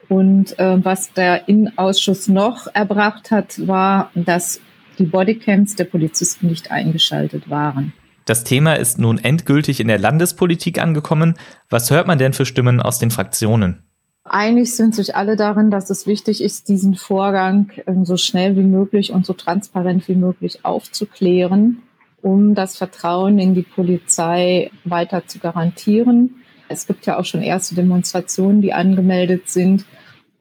Und 0.09 0.59
äh, 0.59 0.83
was 0.83 1.13
der 1.13 1.47
Innenausschuss 1.47 2.27
noch 2.27 2.67
erbracht 2.73 3.31
hat, 3.31 3.65
war, 3.65 4.11
dass 4.13 4.59
die 5.01 5.07
Bodycams 5.07 5.75
der 5.75 5.85
Polizisten 5.85 6.47
nicht 6.47 6.71
eingeschaltet 6.71 7.49
waren. 7.49 7.93
Das 8.25 8.43
Thema 8.43 8.75
ist 8.75 8.99
nun 8.99 9.17
endgültig 9.17 9.79
in 9.79 9.87
der 9.87 9.97
Landespolitik 9.97 10.79
angekommen. 10.79 11.35
Was 11.69 11.89
hört 11.89 12.07
man 12.07 12.19
denn 12.19 12.33
für 12.33 12.45
Stimmen 12.45 12.79
aus 12.79 12.99
den 12.99 13.09
Fraktionen? 13.09 13.83
Einig 14.23 14.75
sind 14.75 14.93
sich 14.93 15.15
alle 15.15 15.35
darin, 15.35 15.71
dass 15.71 15.89
es 15.89 16.05
wichtig 16.05 16.43
ist, 16.43 16.69
diesen 16.69 16.93
Vorgang 16.93 17.71
ähm, 17.87 18.05
so 18.05 18.17
schnell 18.17 18.55
wie 18.55 18.63
möglich 18.63 19.11
und 19.11 19.25
so 19.25 19.33
transparent 19.33 20.07
wie 20.07 20.15
möglich 20.15 20.63
aufzuklären, 20.63 21.81
um 22.21 22.53
das 22.53 22.77
Vertrauen 22.77 23.39
in 23.39 23.55
die 23.55 23.63
Polizei 23.63 24.69
weiter 24.85 25.25
zu 25.25 25.39
garantieren. 25.39 26.35
Es 26.69 26.85
gibt 26.85 27.07
ja 27.07 27.17
auch 27.17 27.25
schon 27.25 27.41
erste 27.41 27.73
Demonstrationen, 27.73 28.61
die 28.61 28.73
angemeldet 28.73 29.49
sind. 29.49 29.85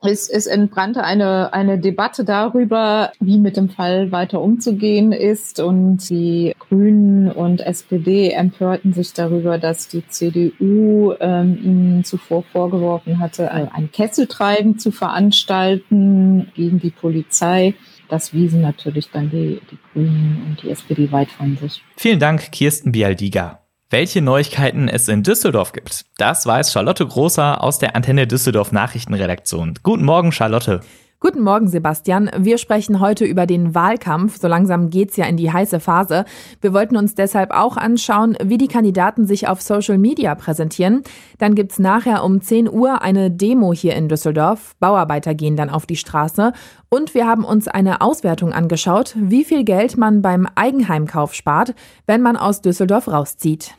Es, 0.03 0.29
es 0.29 0.47
entbrannte 0.47 1.05
eine, 1.05 1.53
eine 1.53 1.79
Debatte 1.79 2.25
darüber, 2.25 3.13
wie 3.21 3.39
mit 3.39 3.57
dem 3.57 3.69
Fall 3.69 4.11
weiter 4.13 4.41
umzugehen 4.41 5.13
ist. 5.13 5.61
Und 5.61 6.09
die 6.09 6.55
Grünen 6.59 7.31
und 7.31 7.61
SPD 7.61 8.31
empörten 8.31 8.93
sich 8.93 9.13
darüber, 9.13 9.59
dass 9.59 9.89
die 9.89 10.07
CDU 10.07 11.15
ähm, 11.21 11.59
ihnen 11.63 12.05
zuvor 12.05 12.43
vorgeworfen 12.45 13.19
hatte, 13.19 13.51
ein 13.53 13.91
Kesseltreiben 13.93 14.79
zu 14.79 14.91
veranstalten 14.91 16.51
gegen 16.55 16.81
die 16.81 16.91
Polizei. 16.91 17.75
Das 18.09 18.33
wiesen 18.33 18.63
natürlich 18.63 19.11
dann 19.11 19.31
die, 19.31 19.61
die 19.71 19.79
Grünen 19.93 20.43
und 20.49 20.63
die 20.63 20.71
SPD 20.71 21.13
weit 21.13 21.31
von 21.31 21.57
sich. 21.57 21.83
Vielen 21.97 22.19
Dank, 22.19 22.51
Kirsten 22.51 22.91
Bialdiga. 22.91 23.60
Welche 23.93 24.23
Neuigkeiten 24.23 24.87
es 24.87 25.09
in 25.09 25.25
Düsseldorf 25.25 25.73
gibt, 25.73 26.05
das 26.17 26.47
weiß 26.47 26.73
Charlotte 26.73 27.05
Großer 27.05 27.61
aus 27.61 27.81
der 27.81 27.97
Antenne 27.97 28.29
Düsseldorf 28.29 28.71
Nachrichtenredaktion. 28.71 29.75
Guten 29.83 30.05
Morgen, 30.05 30.31
Charlotte. 30.31 30.79
Guten 31.23 31.43
Morgen, 31.43 31.69
Sebastian. 31.69 32.31
Wir 32.39 32.57
sprechen 32.57 32.99
heute 32.99 33.27
über 33.27 33.45
den 33.45 33.75
Wahlkampf. 33.75 34.41
So 34.41 34.49
langsam 34.49 34.89
geht's 34.89 35.19
ja 35.19 35.27
in 35.27 35.37
die 35.37 35.53
heiße 35.53 35.79
Phase. 35.79 36.25
Wir 36.63 36.73
wollten 36.73 36.97
uns 36.97 37.15
deshalb 37.15 37.51
auch 37.51 37.77
anschauen, 37.77 38.39
wie 38.43 38.57
die 38.57 38.69
Kandidaten 38.69 39.27
sich 39.27 39.47
auf 39.47 39.61
Social 39.61 39.99
Media 39.99 40.35
präsentieren. 40.35 41.03
Dann 41.37 41.55
gibt's 41.55 41.79
nachher 41.79 42.25
um 42.25 42.41
10 42.41 42.71
Uhr 42.71 43.03
eine 43.03 43.31
Demo 43.31 43.75
hier 43.75 43.97
in 43.97 44.09
Düsseldorf. 44.09 44.77
Bauarbeiter 44.81 45.35
gehen 45.35 45.57
dann 45.57 45.69
auf 45.69 45.85
die 45.85 45.97
Straße. 45.97 46.55
Und 46.89 47.13
wir 47.13 47.27
haben 47.27 47.45
uns 47.45 47.69
eine 47.69 48.01
Auswertung 48.01 48.55
angeschaut, 48.55 49.15
wie 49.19 49.45
viel 49.45 49.65
Geld 49.65 49.99
man 49.99 50.23
beim 50.23 50.49
Eigenheimkauf 50.55 51.35
spart, 51.35 51.75
wenn 52.07 52.23
man 52.23 52.39
aus 52.39 52.63
Düsseldorf 52.63 53.09
rauszieht. 53.09 53.75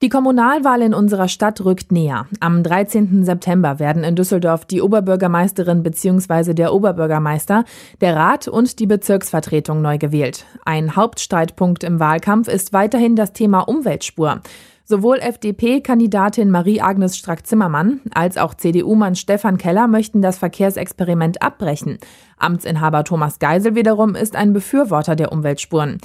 Die 0.00 0.10
Kommunalwahl 0.10 0.82
in 0.82 0.94
unserer 0.94 1.26
Stadt 1.26 1.64
rückt 1.64 1.90
näher. 1.90 2.28
Am 2.38 2.62
13. 2.62 3.24
September 3.24 3.80
werden 3.80 4.04
in 4.04 4.14
Düsseldorf 4.14 4.64
die 4.64 4.80
Oberbürgermeisterin 4.80 5.82
bzw. 5.82 6.54
der 6.54 6.72
Oberbürgermeister, 6.72 7.64
der 8.00 8.14
Rat 8.14 8.46
und 8.46 8.78
die 8.78 8.86
Bezirksvertretung 8.86 9.82
neu 9.82 9.98
gewählt. 9.98 10.44
Ein 10.64 10.94
Hauptstreitpunkt 10.94 11.82
im 11.82 11.98
Wahlkampf 11.98 12.46
ist 12.46 12.72
weiterhin 12.72 13.16
das 13.16 13.32
Thema 13.32 13.62
Umweltspur. 13.62 14.40
Sowohl 14.84 15.18
FDP-Kandidatin 15.18 16.48
Marie-Agnes 16.48 17.18
Strack-Zimmermann 17.18 18.00
als 18.14 18.38
auch 18.38 18.54
CDU-Mann 18.54 19.16
Stefan 19.16 19.58
Keller 19.58 19.88
möchten 19.88 20.22
das 20.22 20.38
Verkehrsexperiment 20.38 21.42
abbrechen. 21.42 21.98
Amtsinhaber 22.38 23.02
Thomas 23.02 23.40
Geisel 23.40 23.74
wiederum 23.74 24.14
ist 24.14 24.36
ein 24.36 24.52
Befürworter 24.52 25.16
der 25.16 25.32
Umweltspuren. 25.32 25.98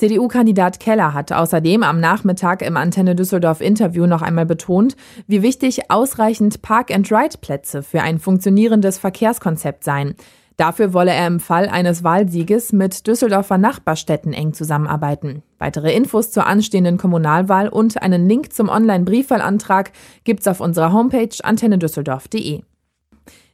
CDU-Kandidat 0.00 0.80
Keller 0.80 1.12
hat 1.12 1.30
außerdem 1.30 1.82
am 1.82 2.00
Nachmittag 2.00 2.62
im 2.62 2.78
Antenne 2.78 3.14
Düsseldorf 3.14 3.60
Interview 3.60 4.06
noch 4.06 4.22
einmal 4.22 4.46
betont, 4.46 4.96
wie 5.26 5.42
wichtig 5.42 5.90
ausreichend 5.90 6.62
Park-and-Ride-Plätze 6.62 7.82
für 7.82 8.00
ein 8.00 8.18
funktionierendes 8.18 8.96
Verkehrskonzept 8.96 9.84
seien. 9.84 10.14
Dafür 10.56 10.94
wolle 10.94 11.10
er 11.10 11.26
im 11.26 11.38
Fall 11.38 11.68
eines 11.68 12.02
Wahlsieges 12.02 12.72
mit 12.72 13.06
Düsseldorfer 13.06 13.58
Nachbarstädten 13.58 14.32
eng 14.32 14.54
zusammenarbeiten. 14.54 15.42
Weitere 15.58 15.92
Infos 15.92 16.30
zur 16.30 16.46
anstehenden 16.46 16.96
Kommunalwahl 16.96 17.68
und 17.68 18.00
einen 18.00 18.26
Link 18.26 18.54
zum 18.54 18.70
Online-Briefwahlantrag 18.70 19.92
gibt's 20.24 20.48
auf 20.48 20.60
unserer 20.60 20.94
Homepage 20.94 21.28
antennedüsseldorf.de. 21.42 22.62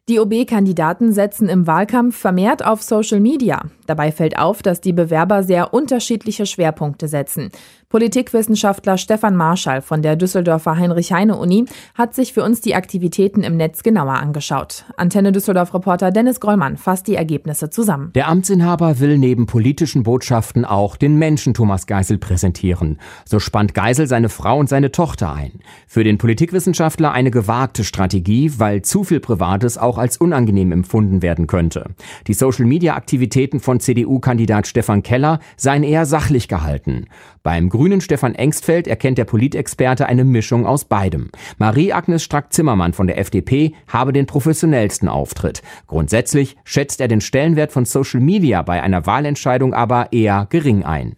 Die 0.09 0.21
OB-Kandidaten 0.21 1.13
setzen 1.13 1.49
im 1.49 1.67
Wahlkampf 1.67 2.17
vermehrt 2.17 2.65
auf 2.65 2.81
Social 2.81 3.19
Media. 3.19 3.65
Dabei 3.89 4.13
fällt 4.13 4.39
auf, 4.39 4.63
dass 4.63 4.81
die 4.81 4.93
Bewerber 4.93 5.43
sehr 5.43 5.75
unterschiedliche 5.75 6.47
Schwerpunkte 6.47 7.09
setzen. 7.09 7.51
Politikwissenschaftler 7.89 8.99
Stefan 8.99 9.37
Marschall 9.37 9.81
von 9.81 10.03
der 10.03 10.17
Düsseldorfer 10.17 10.77
Heinrich-Heine-Uni 10.77 11.67
hat 11.95 12.17
sich 12.17 12.33
für 12.33 12.43
uns 12.43 12.61
die 12.61 12.75
Aktivitäten 12.75 13.45
im 13.45 13.57
Netz 13.57 13.85
genauer 13.85 14.15
angeschaut. 14.15 14.85
Antenne 14.97 15.31
Düsseldorf-Reporter 15.31 16.11
Dennis 16.11 16.41
Grollmann 16.41 16.79
fasst 16.79 17.07
die 17.07 17.15
Ergebnisse 17.15 17.71
zusammen. 17.71 18.11
Der 18.17 18.27
Amtsinhaber 18.27 18.99
will 18.99 19.19
neben 19.19 19.47
politischen 19.47 20.03
Botschaften 20.03 20.65
auch 20.65 20.97
den 20.97 21.17
Menschen 21.17 21.55
Thomas 21.55 21.87
Geisel 21.87 22.19
präsentieren. 22.19 22.99
So 23.25 23.39
spannt 23.39 23.73
Geisel 23.73 24.09
seine 24.09 24.31
Frau 24.31 24.59
und 24.59 24.69
seine 24.69 24.91
Tochter 24.91 25.33
ein. 25.33 25.61
Für 25.87 26.03
den 26.03 26.19
Politikwissenschaftler 26.19 27.13
eine 27.13 27.31
gewagte 27.31 27.85
Strategie, 27.85 28.51
weil 28.57 28.83
zu 28.83 29.05
viel 29.05 29.21
Privates 29.21 29.79
auch 29.79 29.97
als 29.97 30.17
unangenehm 30.17 30.73
empfunden 30.73 31.23
werden 31.23 31.47
könnte. 31.47 31.91
Die 32.27 32.35
Social-Media-Aktivitäten 32.35 33.61
von 33.61 33.79
CDU-Kandidat 33.79 34.67
Stefan 34.67 35.05
Keller 35.05 35.39
seien 35.57 35.85
eher 35.85 36.05
sachlich 36.05 36.49
gehalten. 36.49 37.07
Beim 37.45 37.69
grünen 37.77 38.01
Stefan 38.01 38.35
Engstfeld 38.35 38.87
erkennt 38.87 39.19
der 39.19 39.27
Politexperte 39.27 40.07
eine 40.07 40.25
Mischung 40.25 40.65
aus 40.65 40.87
beidem. 40.87 41.31
Marie-Agnes 41.59 42.23
Strack-Zimmermann 42.23 42.95
von 42.95 43.07
der 43.07 43.19
FDP 43.19 43.75
habe 43.89 44.13
den 44.15 44.27
professionellsten 44.27 45.09
Auftritt. 45.09 45.63
Grundsätzlich 45.87 46.57
schätzt 46.65 47.01
er 47.03 47.09
den 47.09 47.21
Stellenwert 47.21 47.73
von 47.73 47.85
Social 47.85 48.21
Media 48.21 48.63
bei 48.63 48.83
einer 48.83 49.05
Wahlentscheidung 49.05 49.75
aber 49.75 50.13
eher 50.13 50.47
gering 50.49 50.85
ein. 50.85 51.17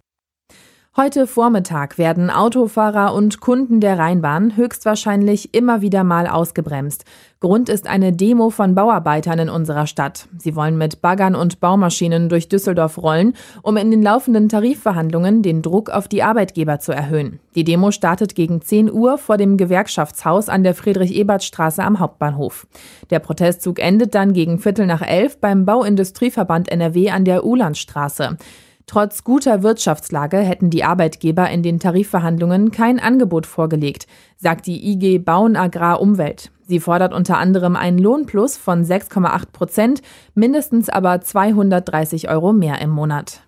Heute 1.00 1.28
Vormittag 1.28 1.96
werden 1.96 2.28
Autofahrer 2.28 3.14
und 3.14 3.38
Kunden 3.38 3.78
der 3.78 4.00
Rheinbahn 4.00 4.56
höchstwahrscheinlich 4.56 5.54
immer 5.54 5.80
wieder 5.80 6.02
mal 6.02 6.26
ausgebremst. 6.26 7.04
Grund 7.38 7.68
ist 7.68 7.86
eine 7.86 8.12
Demo 8.12 8.50
von 8.50 8.74
Bauarbeitern 8.74 9.38
in 9.38 9.48
unserer 9.48 9.86
Stadt. 9.86 10.26
Sie 10.38 10.56
wollen 10.56 10.76
mit 10.76 11.00
Baggern 11.00 11.36
und 11.36 11.60
Baumaschinen 11.60 12.28
durch 12.28 12.48
Düsseldorf 12.48 12.98
rollen, 12.98 13.34
um 13.62 13.76
in 13.76 13.92
den 13.92 14.02
laufenden 14.02 14.48
Tarifverhandlungen 14.48 15.40
den 15.44 15.62
Druck 15.62 15.88
auf 15.88 16.08
die 16.08 16.24
Arbeitgeber 16.24 16.80
zu 16.80 16.90
erhöhen. 16.90 17.38
Die 17.54 17.62
Demo 17.62 17.92
startet 17.92 18.34
gegen 18.34 18.60
10 18.60 18.90
Uhr 18.90 19.18
vor 19.18 19.36
dem 19.36 19.56
Gewerkschaftshaus 19.56 20.48
an 20.48 20.64
der 20.64 20.74
Friedrich-Ebert-Straße 20.74 21.80
am 21.80 22.00
Hauptbahnhof. 22.00 22.66
Der 23.10 23.20
Protestzug 23.20 23.78
endet 23.78 24.16
dann 24.16 24.32
gegen 24.32 24.58
Viertel 24.58 24.86
nach 24.86 25.02
elf 25.02 25.38
beim 25.38 25.64
Bauindustrieverband 25.64 26.68
NRW 26.68 27.10
an 27.10 27.24
der 27.24 27.44
Ulandstraße. 27.44 28.36
Trotz 28.88 29.22
guter 29.22 29.62
Wirtschaftslage 29.62 30.38
hätten 30.38 30.70
die 30.70 30.82
Arbeitgeber 30.82 31.50
in 31.50 31.62
den 31.62 31.78
Tarifverhandlungen 31.78 32.70
kein 32.70 32.98
Angebot 32.98 33.44
vorgelegt, 33.44 34.06
sagt 34.38 34.66
die 34.66 34.90
IG 34.90 35.18
Bauen 35.18 35.56
Agrar 35.56 36.00
Umwelt. 36.00 36.50
Sie 36.66 36.80
fordert 36.80 37.12
unter 37.12 37.36
anderem 37.36 37.76
einen 37.76 37.98
Lohnplus 37.98 38.56
von 38.56 38.82
6,8 38.82 39.52
Prozent, 39.52 40.02
mindestens 40.34 40.88
aber 40.88 41.20
230 41.20 42.30
Euro 42.30 42.54
mehr 42.54 42.80
im 42.80 42.88
Monat. 42.88 43.42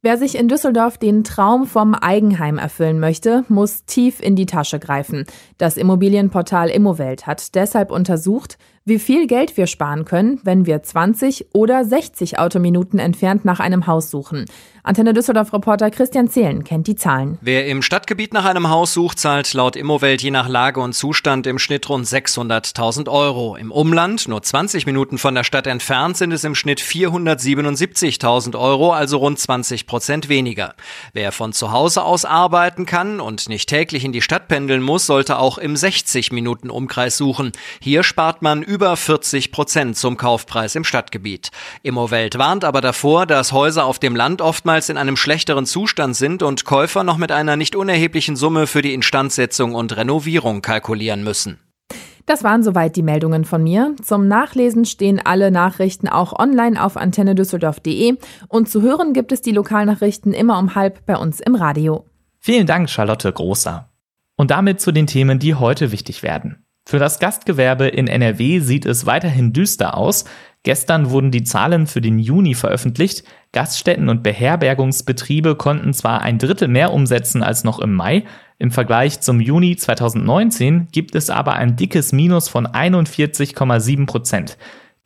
Wer 0.00 0.16
sich 0.16 0.38
in 0.38 0.46
Düsseldorf 0.46 0.96
den 0.98 1.24
Traum 1.24 1.66
vom 1.66 1.94
Eigenheim 1.94 2.58
erfüllen 2.58 3.00
möchte, 3.00 3.44
muss 3.48 3.84
tief 3.84 4.20
in 4.20 4.36
die 4.36 4.46
Tasche 4.46 4.78
greifen. 4.78 5.26
Das 5.58 5.76
Immobilienportal 5.76 6.70
Immowelt 6.70 7.26
hat 7.26 7.56
deshalb 7.56 7.90
untersucht, 7.90 8.58
wie 8.88 8.98
viel 8.98 9.26
Geld 9.26 9.56
wir 9.56 9.66
sparen 9.66 10.04
können, 10.04 10.40
wenn 10.44 10.66
wir 10.66 10.82
20 10.82 11.48
oder 11.52 11.84
60 11.84 12.38
Autominuten 12.38 12.98
entfernt 12.98 13.44
nach 13.44 13.60
einem 13.60 13.86
Haus 13.86 14.10
suchen. 14.10 14.46
Antenne 14.88 15.12
Düsseldorf-Reporter 15.12 15.90
Christian 15.90 16.28
Zehlen 16.28 16.64
kennt 16.64 16.86
die 16.86 16.94
Zahlen. 16.94 17.36
Wer 17.42 17.66
im 17.66 17.82
Stadtgebiet 17.82 18.32
nach 18.32 18.46
einem 18.46 18.70
Haus 18.70 18.94
sucht, 18.94 19.18
zahlt 19.18 19.52
laut 19.52 19.76
Immowelt 19.76 20.22
je 20.22 20.30
nach 20.30 20.48
Lage 20.48 20.80
und 20.80 20.94
Zustand 20.94 21.46
im 21.46 21.58
Schnitt 21.58 21.90
rund 21.90 22.06
600.000 22.06 23.10
Euro. 23.10 23.56
Im 23.56 23.70
Umland, 23.70 24.28
nur 24.28 24.40
20 24.42 24.86
Minuten 24.86 25.18
von 25.18 25.34
der 25.34 25.44
Stadt 25.44 25.66
entfernt, 25.66 26.16
sind 26.16 26.32
es 26.32 26.42
im 26.44 26.54
Schnitt 26.54 26.80
477.000 26.80 28.58
Euro, 28.58 28.92
also 28.92 29.18
rund 29.18 29.38
20 29.38 29.86
Prozent 29.86 30.30
weniger. 30.30 30.74
Wer 31.12 31.32
von 31.32 31.52
zu 31.52 31.70
Hause 31.70 32.02
aus 32.02 32.24
arbeiten 32.24 32.86
kann 32.86 33.20
und 33.20 33.50
nicht 33.50 33.68
täglich 33.68 34.06
in 34.06 34.12
die 34.12 34.22
Stadt 34.22 34.48
pendeln 34.48 34.80
muss, 34.80 35.04
sollte 35.04 35.38
auch 35.38 35.58
im 35.58 35.76
60 35.76 36.32
Minuten 36.32 36.70
Umkreis 36.70 37.18
suchen. 37.18 37.52
Hier 37.80 38.02
spart 38.02 38.40
man 38.40 38.62
über 38.62 38.77
40 38.96 39.50
Prozent 39.50 39.96
zum 39.96 40.16
Kaufpreis 40.16 40.74
im 40.74 40.84
Stadtgebiet. 40.84 41.50
Immowelt 41.82 42.38
warnt 42.38 42.64
aber 42.64 42.80
davor, 42.80 43.26
dass 43.26 43.52
Häuser 43.52 43.84
auf 43.84 43.98
dem 43.98 44.14
Land 44.14 44.40
oftmals 44.40 44.68
oftmals 44.68 44.88
in 44.88 44.96
einem 44.96 45.16
schlechteren 45.16 45.66
Zustand 45.66 46.14
sind 46.16 46.42
und 46.42 46.64
Käufer 46.64 47.02
noch 47.02 47.16
mit 47.16 47.32
einer 47.32 47.56
nicht 47.56 47.74
unerheblichen 47.74 48.36
Summe 48.36 48.66
für 48.66 48.82
die 48.82 48.92
Instandsetzung 48.92 49.74
und 49.74 49.96
Renovierung 49.96 50.62
kalkulieren 50.62 51.24
müssen. 51.24 51.58
Das 52.26 52.44
waren 52.44 52.62
soweit 52.62 52.96
die 52.96 53.02
Meldungen 53.02 53.44
von 53.44 53.62
mir. 53.62 53.94
Zum 54.02 54.28
Nachlesen 54.28 54.84
stehen 54.84 55.20
alle 55.24 55.50
Nachrichten 55.50 56.08
auch 56.08 56.38
online 56.38 56.82
auf 56.82 56.96
antennedüsseldorf.de 56.96 58.16
und 58.48 58.68
zu 58.68 58.82
hören 58.82 59.14
gibt 59.14 59.32
es 59.32 59.40
die 59.40 59.52
Lokalnachrichten 59.52 60.34
immer 60.34 60.58
um 60.58 60.74
halb 60.74 61.06
bei 61.06 61.16
uns 61.16 61.40
im 61.40 61.54
Radio. 61.54 62.04
Vielen 62.38 62.66
Dank, 62.66 62.90
Charlotte 62.90 63.32
Großer. 63.32 63.88
Und 64.36 64.50
damit 64.50 64.80
zu 64.80 64.92
den 64.92 65.06
Themen, 65.06 65.38
die 65.38 65.54
heute 65.54 65.92
wichtig 65.92 66.22
werden. 66.22 66.64
Für 66.88 66.98
das 66.98 67.18
Gastgewerbe 67.18 67.86
in 67.86 68.06
NRW 68.06 68.60
sieht 68.60 68.86
es 68.86 69.04
weiterhin 69.04 69.52
düster 69.52 69.94
aus. 69.94 70.24
Gestern 70.62 71.10
wurden 71.10 71.30
die 71.30 71.44
Zahlen 71.44 71.86
für 71.86 72.00
den 72.00 72.18
Juni 72.18 72.54
veröffentlicht. 72.54 73.24
Gaststätten 73.52 74.08
und 74.08 74.22
Beherbergungsbetriebe 74.22 75.54
konnten 75.54 75.92
zwar 75.92 76.22
ein 76.22 76.38
Drittel 76.38 76.66
mehr 76.66 76.94
umsetzen 76.94 77.42
als 77.42 77.62
noch 77.62 77.78
im 77.78 77.92
Mai, 77.92 78.24
im 78.58 78.70
Vergleich 78.70 79.20
zum 79.20 79.38
Juni 79.38 79.76
2019 79.76 80.88
gibt 80.90 81.14
es 81.14 81.28
aber 81.28 81.56
ein 81.56 81.76
dickes 81.76 82.12
Minus 82.12 82.48
von 82.48 82.66
41,7 82.66 84.06
Prozent. 84.06 84.56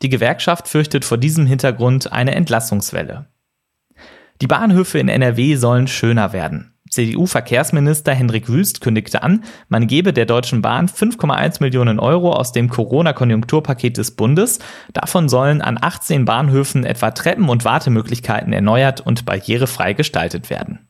Die 0.02 0.08
Gewerkschaft 0.08 0.68
fürchtet 0.68 1.04
vor 1.04 1.18
diesem 1.18 1.46
Hintergrund 1.46 2.12
eine 2.12 2.36
Entlassungswelle. 2.36 3.26
Die 4.40 4.46
Bahnhöfe 4.46 5.00
in 5.00 5.08
NRW 5.08 5.56
sollen 5.56 5.88
schöner 5.88 6.32
werden. 6.32 6.71
CDU-Verkehrsminister 6.92 8.12
Hendrik 8.12 8.49
Wüst 8.49 8.82
kündigte 8.82 9.22
an, 9.22 9.44
man 9.68 9.87
gebe 9.87 10.12
der 10.12 10.26
Deutschen 10.26 10.61
Bahn 10.61 10.88
5,1 10.88 11.62
Millionen 11.62 11.99
Euro 11.99 12.32
aus 12.32 12.52
dem 12.52 12.68
Corona-Konjunkturpaket 12.68 13.96
des 13.96 14.11
Bundes. 14.11 14.58
Davon 14.92 15.30
sollen 15.30 15.62
an 15.62 15.78
18 15.80 16.26
Bahnhöfen 16.26 16.84
etwa 16.84 17.11
Treppen- 17.11 17.49
und 17.49 17.64
Wartemöglichkeiten 17.64 18.52
erneuert 18.52 19.00
und 19.00 19.25
barrierefrei 19.25 19.94
gestaltet 19.94 20.50
werden. 20.50 20.87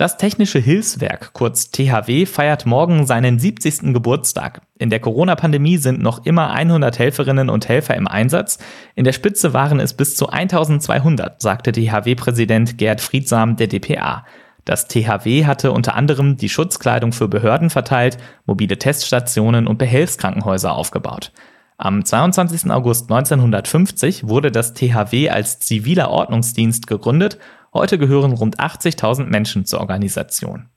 Das 0.00 0.16
Technische 0.16 0.58
Hilfswerk, 0.58 1.34
kurz 1.34 1.72
THW, 1.72 2.24
feiert 2.24 2.64
morgen 2.64 3.06
seinen 3.06 3.38
70. 3.38 3.92
Geburtstag. 3.92 4.62
In 4.78 4.88
der 4.88 4.98
Corona-Pandemie 4.98 5.76
sind 5.76 6.00
noch 6.00 6.24
immer 6.24 6.52
100 6.52 6.98
Helferinnen 6.98 7.50
und 7.50 7.68
Helfer 7.68 7.96
im 7.96 8.08
Einsatz. 8.08 8.58
In 8.94 9.04
der 9.04 9.12
Spitze 9.12 9.52
waren 9.52 9.78
es 9.78 9.92
bis 9.92 10.16
zu 10.16 10.30
1200, 10.30 11.42
sagte 11.42 11.72
THW-Präsident 11.72 12.78
Gerd 12.78 13.02
Friedsam 13.02 13.56
der 13.56 13.66
DPA. 13.66 14.24
Das 14.70 14.86
THW 14.86 15.46
hatte 15.46 15.72
unter 15.72 15.96
anderem 15.96 16.36
die 16.36 16.48
Schutzkleidung 16.48 17.12
für 17.12 17.26
Behörden 17.26 17.70
verteilt, 17.70 18.18
mobile 18.46 18.78
Teststationen 18.78 19.66
und 19.66 19.78
Behelfskrankenhäuser 19.78 20.72
aufgebaut. 20.72 21.32
Am 21.76 22.04
22. 22.04 22.70
August 22.70 23.10
1950 23.10 24.28
wurde 24.28 24.52
das 24.52 24.72
THW 24.72 25.28
als 25.28 25.58
ziviler 25.58 26.12
Ordnungsdienst 26.12 26.86
gegründet. 26.86 27.40
Heute 27.74 27.98
gehören 27.98 28.30
rund 28.30 28.60
80.000 28.60 29.24
Menschen 29.24 29.64
zur 29.64 29.80
Organisation. 29.80 30.68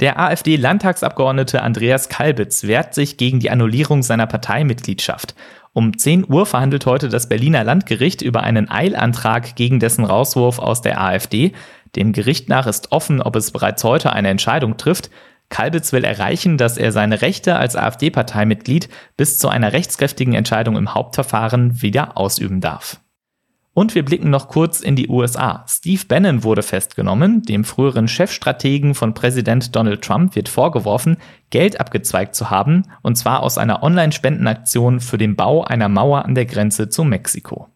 Der 0.00 0.18
AfD-Landtagsabgeordnete 0.18 1.62
Andreas 1.62 2.08
Kalbitz 2.08 2.62
wehrt 2.62 2.94
sich 2.94 3.18
gegen 3.18 3.38
die 3.38 3.50
Annullierung 3.50 4.02
seiner 4.02 4.26
Parteimitgliedschaft. 4.26 5.34
Um 5.74 5.96
10 5.96 6.30
Uhr 6.30 6.44
verhandelt 6.44 6.86
heute 6.86 7.08
das 7.08 7.28
Berliner 7.28 7.64
Landgericht 7.64 8.20
über 8.20 8.42
einen 8.42 8.70
Eilantrag 8.70 9.56
gegen 9.56 9.80
dessen 9.80 10.04
Rauswurf 10.04 10.58
aus 10.58 10.82
der 10.82 11.00
AfD. 11.00 11.52
Dem 11.96 12.12
Gericht 12.12 12.48
nach 12.48 12.66
ist 12.66 12.92
offen, 12.92 13.20
ob 13.20 13.36
es 13.36 13.50
bereits 13.50 13.84
heute 13.84 14.12
eine 14.12 14.28
Entscheidung 14.28 14.76
trifft. 14.76 15.10
Kalbitz 15.50 15.92
will 15.92 16.04
erreichen, 16.04 16.56
dass 16.56 16.78
er 16.78 16.92
seine 16.92 17.20
Rechte 17.20 17.56
als 17.56 17.76
AfD-Parteimitglied 17.76 18.88
bis 19.16 19.38
zu 19.38 19.48
einer 19.48 19.72
rechtskräftigen 19.72 20.32
Entscheidung 20.32 20.76
im 20.76 20.94
Hauptverfahren 20.94 21.82
wieder 21.82 22.16
ausüben 22.16 22.60
darf. 22.60 23.00
Und 23.74 23.94
wir 23.94 24.04
blicken 24.04 24.28
noch 24.28 24.48
kurz 24.48 24.80
in 24.80 24.96
die 24.96 25.08
USA. 25.08 25.64
Steve 25.66 26.02
Bannon 26.06 26.44
wurde 26.44 26.62
festgenommen. 26.62 27.42
Dem 27.42 27.64
früheren 27.64 28.06
Chefstrategen 28.06 28.94
von 28.94 29.14
Präsident 29.14 29.74
Donald 29.74 30.02
Trump 30.02 30.36
wird 30.36 30.50
vorgeworfen, 30.50 31.16
Geld 31.48 31.80
abgezweigt 31.80 32.34
zu 32.34 32.50
haben, 32.50 32.82
und 33.02 33.16
zwar 33.16 33.42
aus 33.42 33.56
einer 33.56 33.82
Online-Spendenaktion 33.82 35.00
für 35.00 35.16
den 35.16 35.36
Bau 35.36 35.64
einer 35.64 35.88
Mauer 35.88 36.26
an 36.26 36.34
der 36.34 36.44
Grenze 36.44 36.90
zu 36.90 37.02
Mexiko. 37.02 37.68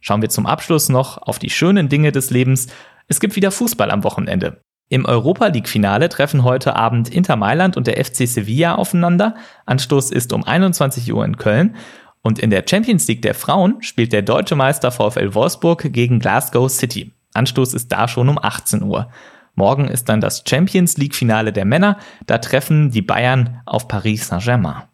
Schauen 0.00 0.22
wir 0.22 0.30
zum 0.30 0.46
Abschluss 0.46 0.90
noch 0.90 1.18
auf 1.18 1.38
die 1.38 1.50
schönen 1.50 1.88
Dinge 1.88 2.12
des 2.12 2.30
Lebens. 2.30 2.68
Es 3.10 3.18
gibt 3.18 3.34
wieder 3.34 3.50
Fußball 3.50 3.90
am 3.90 4.04
Wochenende. 4.04 4.62
Im 4.88 5.04
Europa 5.04 5.48
League-Finale 5.48 6.08
treffen 6.08 6.44
heute 6.44 6.76
Abend 6.76 7.08
Inter 7.08 7.34
Mailand 7.34 7.76
und 7.76 7.88
der 7.88 8.02
FC 8.04 8.28
Sevilla 8.28 8.76
aufeinander. 8.76 9.34
Anstoß 9.66 10.12
ist 10.12 10.32
um 10.32 10.44
21 10.44 11.12
Uhr 11.12 11.24
in 11.24 11.36
Köln. 11.36 11.74
Und 12.22 12.38
in 12.38 12.50
der 12.50 12.64
Champions 12.68 13.08
League 13.08 13.22
der 13.22 13.34
Frauen 13.34 13.82
spielt 13.82 14.12
der 14.12 14.22
deutsche 14.22 14.54
Meister 14.54 14.92
VfL 14.92 15.34
Wolfsburg 15.34 15.92
gegen 15.92 16.20
Glasgow 16.20 16.70
City. 16.70 17.12
Anstoß 17.34 17.74
ist 17.74 17.90
da 17.90 18.06
schon 18.06 18.28
um 18.28 18.38
18 18.40 18.84
Uhr. 18.84 19.10
Morgen 19.56 19.88
ist 19.88 20.08
dann 20.08 20.20
das 20.20 20.44
Champions 20.48 20.96
League-Finale 20.96 21.52
der 21.52 21.64
Männer. 21.64 21.98
Da 22.26 22.38
treffen 22.38 22.92
die 22.92 23.02
Bayern 23.02 23.60
auf 23.66 23.88
Paris 23.88 24.28
Saint-Germain. 24.28 24.84